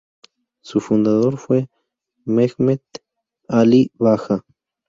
[0.63, 1.69] Su fundador fue
[2.25, 2.81] Mehmet
[3.47, 4.43] Alí bajá.